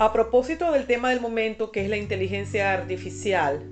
[0.00, 3.62] A propósito del tema del momento, que es la inteligencia artificial,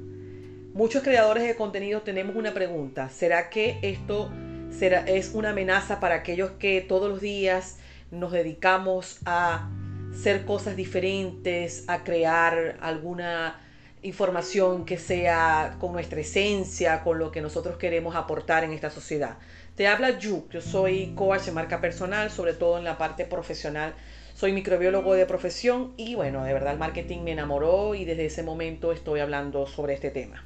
[0.74, 3.08] muchos creadores de contenido tenemos una pregunta.
[3.08, 4.30] ¿Será que esto
[4.78, 7.78] es una amenaza para aquellos que todos los días
[8.10, 9.70] nos dedicamos a
[10.12, 13.58] hacer cosas diferentes, a crear alguna
[14.02, 19.38] información que sea con nuestra esencia, con lo que nosotros queremos aportar en esta sociedad?
[19.76, 23.94] Te habla Juk, yo soy coach de marca personal, sobre todo en la parte profesional
[24.38, 28.44] soy microbiólogo de profesión y bueno, de verdad el marketing me enamoró y desde ese
[28.44, 30.44] momento estoy hablando sobre este tema.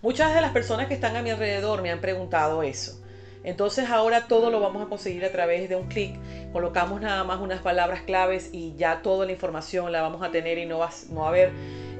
[0.00, 3.04] Muchas de las personas que están a mi alrededor me han preguntado eso.
[3.42, 6.20] Entonces ahora todo lo vamos a conseguir a través de un clic.
[6.52, 10.56] Colocamos nada más unas palabras claves y ya toda la información la vamos a tener
[10.58, 11.50] y no va, no va a haber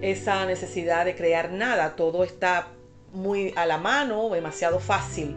[0.00, 1.96] esa necesidad de crear nada.
[1.96, 2.68] Todo está
[3.12, 5.34] muy a la mano, demasiado fácil.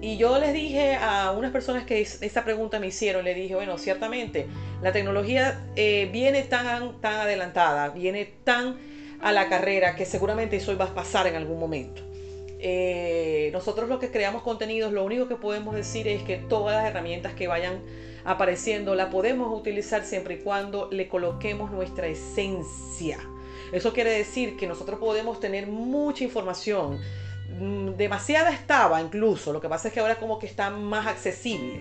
[0.00, 3.78] Y yo les dije a unas personas que esa pregunta me hicieron, le dije, bueno,
[3.78, 4.46] ciertamente,
[4.80, 8.76] la tecnología eh, viene tan, tan adelantada, viene tan
[9.20, 12.02] a la carrera que seguramente eso va a pasar en algún momento.
[12.60, 16.90] Eh, nosotros los que creamos contenidos, lo único que podemos decir es que todas las
[16.90, 17.80] herramientas que vayan
[18.24, 23.18] apareciendo la podemos utilizar siempre y cuando le coloquemos nuestra esencia.
[23.72, 27.00] Eso quiere decir que nosotros podemos tener mucha información,
[27.96, 31.80] demasiada estaba incluso, lo que pasa es que ahora como que está más accesible.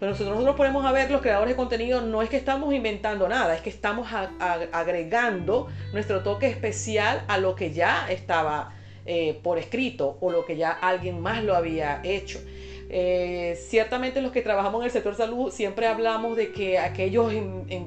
[0.00, 3.28] Pero nosotros nos ponemos a ver los creadores de contenido, no es que estamos inventando
[3.28, 8.74] nada, es que estamos agregando nuestro toque especial a lo que ya estaba
[9.06, 12.40] eh, por escrito o lo que ya alguien más lo había hecho.
[12.88, 17.32] Eh, ciertamente los que trabajamos en el sector salud siempre hablamos de que aquellos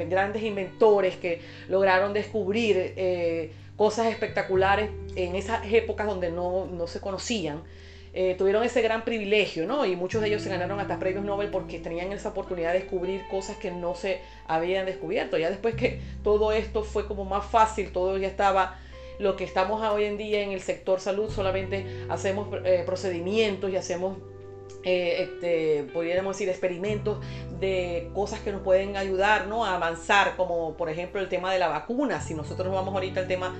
[0.09, 7.63] grandes inventores que lograron descubrir eh, cosas espectaculares en esas épocas donde no, se conocían.
[8.13, 9.85] Eh, tuvieron ese gran privilegio, ¿no?
[9.85, 13.21] Y muchos de ellos se ganaron hasta premios Nobel porque tenían esa oportunidad de descubrir
[13.29, 15.37] cosas que no se habían descubierto.
[15.37, 18.79] Ya después que todo esto fue como más fácil, todo ya estaba,
[19.19, 23.75] lo que estamos hoy en día en el sector salud, solamente hacemos eh, procedimientos y
[23.75, 24.17] hacemos
[24.83, 27.19] eh, este, podríamos decir, experimentos
[27.59, 29.65] de cosas que nos pueden ayudar ¿no?
[29.65, 32.21] a avanzar, como por ejemplo el tema de la vacuna.
[32.21, 33.55] Si nosotros vamos ahorita al tema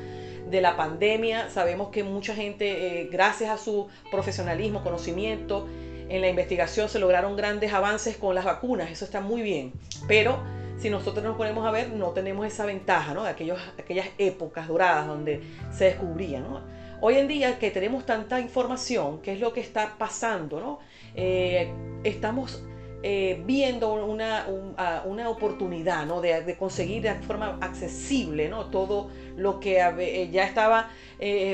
[0.50, 5.68] de la pandemia, sabemos que mucha gente, eh, gracias a su profesionalismo, conocimiento,
[6.08, 9.74] en la investigación se lograron grandes avances con las vacunas, eso está muy bien,
[10.08, 10.38] pero
[10.78, 13.24] si nosotros nos ponemos a ver, no tenemos esa ventaja ¿no?
[13.24, 15.42] de aquellos, aquellas épocas doradas donde
[15.72, 16.40] se descubría.
[16.40, 16.62] ¿no?
[17.02, 20.62] Hoy en día que tenemos tanta información, ¿qué es lo que está pasando?
[20.62, 20.80] ¿no?
[21.14, 21.70] Eh,
[22.06, 22.64] estamos
[23.04, 24.48] eh, viendo una,
[25.06, 26.22] una oportunidad ¿no?
[26.22, 28.68] de, conseguir de forma accesible ¿no?
[28.68, 30.90] todo lo que eh, ya estaba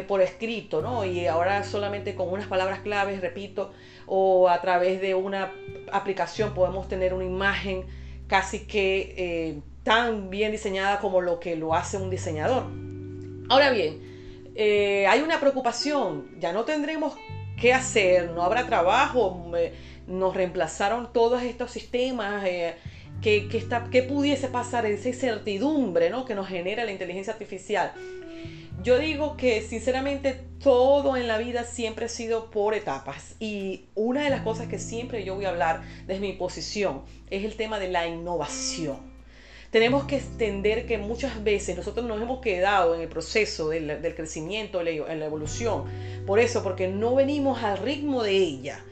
[0.07, 1.05] por escrito ¿no?
[1.05, 3.71] y ahora solamente con unas palabras claves, repito,
[4.05, 5.51] o a través de una
[5.91, 7.85] aplicación podemos tener una imagen
[8.27, 12.65] casi que tan bien diseñada como lo que lo hace un diseñador.
[13.49, 14.10] Ahora bien,
[15.07, 17.15] hay una preocupación, ya no tendremos
[17.59, 19.51] qué hacer, no habrá trabajo,
[20.07, 22.43] nos reemplazaron todos estos sistemas.
[22.45, 22.75] Eh,
[23.21, 23.47] ¿qué,
[23.91, 24.85] qué, pudiese pasar?
[24.85, 26.25] Esa incertidumbre ¿no?
[26.25, 27.93] que nos genera la inteligencia artificial.
[28.83, 34.23] Yo digo que sinceramente todo en la vida siempre ha sido por etapas y una
[34.23, 37.77] de las cosas que siempre yo voy a hablar desde mi posición es el tema
[37.77, 39.10] de la innovación.
[39.71, 44.81] Tenemos que entender que muchas veces nosotros nos hemos quedado en el proceso del, crecimiento,
[44.81, 45.85] en la evolución,
[46.27, 48.83] por eso, porque no venimos al ritmo de ella.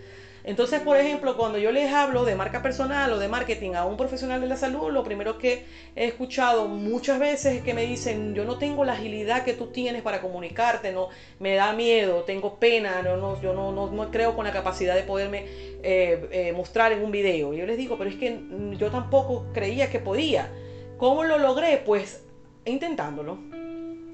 [0.45, 3.97] Entonces, por ejemplo, cuando yo les hablo de marca personal o de marketing a un
[3.97, 5.65] profesional de la salud, lo primero que
[5.97, 9.67] he escuchado muchas veces es que me dicen, yo no tengo la agilidad que tú
[9.67, 11.09] tienes para comunicarte, no,
[11.39, 15.43] me da miedo, tengo pena, no, yo no, no, creo con la capacidad de poderme
[15.83, 17.53] eh, eh, mostrar en un video.
[17.53, 18.39] Y yo les digo, pero es que
[18.77, 20.49] yo tampoco creía que podía.
[20.99, 21.77] ¿Cómo lo logré?
[21.77, 22.25] Pues
[22.65, 23.37] intentándolo.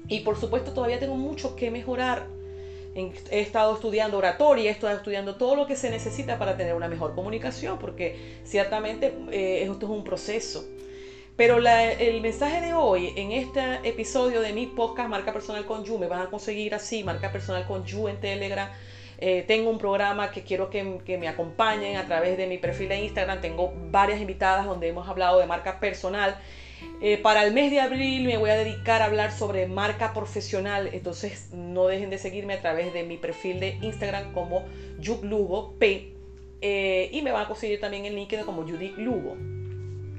[0.08, 2.28] Y por supuesto todavía tengo mucho que mejorar.
[2.94, 6.88] He estado estudiando oratoria, he estado estudiando todo lo que se necesita para tener una
[6.88, 10.64] mejor comunicación, porque ciertamente eh, esto es un proceso.
[11.36, 15.98] Pero el mensaje de hoy, en este episodio de mi podcast Marca Personal con You,
[15.98, 18.70] me van a conseguir así, Marca Personal con You en Telegram.
[19.18, 20.82] Eh, tengo un programa que quiero que,
[21.18, 23.40] me acompañen a través de mi perfil de Instagram.
[23.40, 26.38] Tengo varias invitadas donde hemos hablado de marca personal
[27.00, 30.90] eh, para el mes de abril me voy a dedicar a hablar sobre marca profesional,
[30.92, 34.64] entonces no dejen de seguirme a través de mi perfil de Instagram como
[35.22, 36.12] Lugo P
[36.62, 39.36] eh, y me van a conseguir también en LinkedIn como Judy Lugo.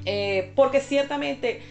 [0.06, 1.62] Eh, porque ciertamente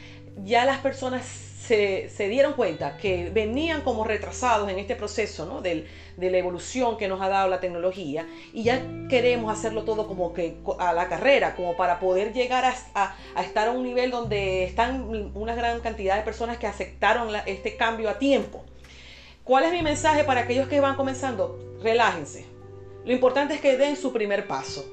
[0.44, 5.60] ya las personas se, dieron cuenta que venían como retrasados en este proceso ¿no?
[5.60, 5.86] de
[6.16, 10.58] la evolución que nos ha dado la tecnología y ya queremos hacerlo todo como que
[10.78, 12.64] a la carrera, como para poder llegar
[12.94, 17.76] a, estar a un nivel donde están una gran cantidad de personas que aceptaron este
[17.76, 18.64] cambio a tiempo.
[19.42, 21.58] ¿Cuál es mi mensaje para aquellos que van comenzando?
[21.82, 22.46] Relájense.
[23.04, 24.84] Lo importante es que den su primer paso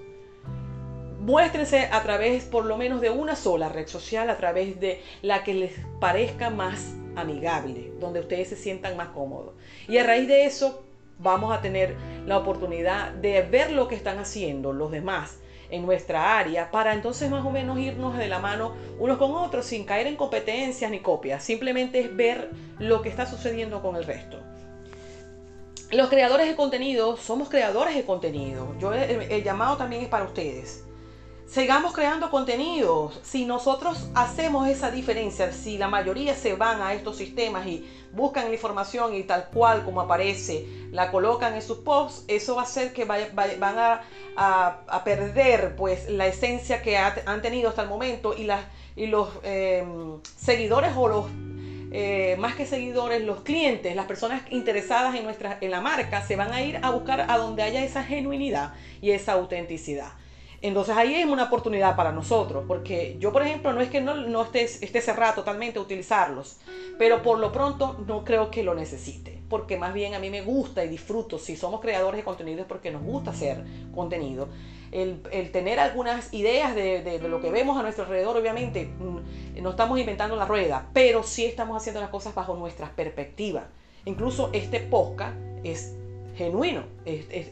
[1.24, 5.44] muéstrense a través por lo menos de una sola red social, a través de la
[5.46, 5.72] que les
[6.02, 9.54] parezca más amigable, donde ustedes se sientan más cómodos.
[9.88, 10.84] Y a raíz de eso
[11.20, 15.38] vamos a tener la oportunidad de ver lo que están haciendo los demás
[15.70, 19.66] en nuestra área para entonces más o menos irnos de la mano unos con otros
[19.66, 21.42] sin caer en competencias ni copias.
[21.42, 22.50] Simplemente es ver
[22.80, 24.40] lo que está sucediendo con el resto.
[25.90, 28.76] Los creadores de contenido somos creadores de contenido.
[28.78, 30.84] Yo el llamado también es para ustedes
[31.48, 33.20] sigamos creando contenidos.
[33.24, 38.46] Si nosotros hacemos esa diferencia, si la mayoría se van a estos sistemas y buscan
[38.46, 42.66] la información y tal cual como aparece, la colocan en sus posts, eso va a
[42.66, 43.76] hacer que van
[44.38, 48.46] a, perder pues la esencia que han tenido hasta el momento y,
[49.08, 51.26] los em, seguidores o los
[51.96, 56.36] eh, más que seguidores, los clientes, las personas interesadas en, nuestra, en la marca, se
[56.36, 60.14] van a ir a buscar a donde haya esa genuinidad y esa autenticidad.
[60.64, 64.16] Entonces ahí es una oportunidad para nosotros, porque yo, por ejemplo, no es que no,
[64.16, 66.56] no esté, esté cerrada totalmente a utilizarlos,
[66.98, 70.42] pero por lo pronto no creo que lo necesite, porque más bien a mí me
[70.42, 73.62] gusta y disfruto, si somos creadores de contenido es porque nos gusta hacer
[73.94, 74.48] contenido.
[74.94, 75.22] El,
[75.52, 80.38] tener algunas ideas de, lo que vemos a nuestro alrededor, obviamente, mm, no estamos inventando
[80.38, 83.66] la rueda, pero sí estamos haciendo las cosas bajo nuestra perspectiva.
[84.06, 85.36] Incluso este podcast
[85.66, 85.98] es
[86.36, 86.84] genuino.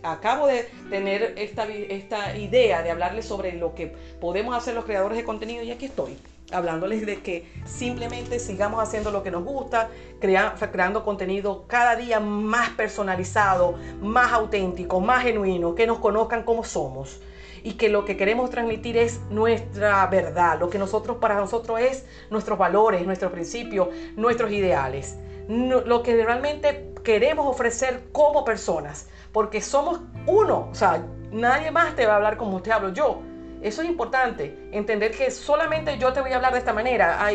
[0.04, 5.18] acabo de tener esta, esta idea de hablarles sobre lo que podemos hacer los creadores
[5.18, 6.18] de contenido y aquí estoy
[6.51, 9.89] hablándoles de que simplemente sigamos haciendo lo que nos gusta,
[10.19, 17.22] creando contenido cada día más personalizado, más auténtico, más genuino, que nos conozcan como somos
[17.63, 22.06] y que lo que queremos transmitir es nuestra verdad, lo que nosotros para nosotros es
[22.30, 25.18] nuestros valores, nuestros principios, nuestros ideales,
[25.48, 32.06] lo que realmente queremos ofrecer como personas, porque somos uno, o sea, nadie más te
[32.06, 33.21] va a hablar como te hablo yo.
[33.62, 37.30] Eso es importante, entender que solamente yo te voy a hablar de esta manera.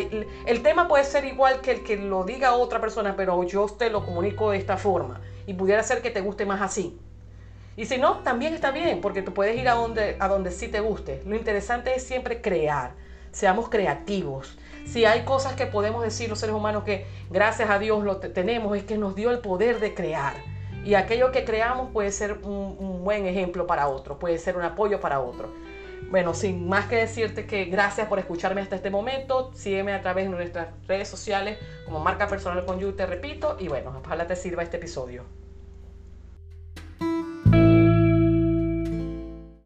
[0.45, 3.89] el tema puede ser igual que el que lo diga otra persona, pero yo te
[3.89, 6.99] lo comunico de esta forma y pudiera ser que te guste más así.
[7.77, 10.67] Y si no, también está bien, porque tú puedes ir a donde, a donde sí
[10.67, 11.21] te guste.
[11.25, 12.91] Lo interesante es siempre crear,
[13.31, 14.57] seamos creativos
[14.87, 18.75] si hay cosas que podemos decir los seres humanos que gracias a Dios lo tenemos,
[18.77, 20.35] es que nos dio el poder de crear.
[20.85, 25.01] Y aquello que creamos puede ser un, buen ejemplo para otro, puede ser un apoyo
[25.01, 25.53] para otro.
[26.09, 29.51] Bueno, sin más que decirte que gracias por escucharme hasta este momento.
[29.53, 33.57] Sígueme a través de nuestras redes sociales como marca personal con You, te repito.
[33.59, 35.25] Y bueno, ojalá te sirva este episodio.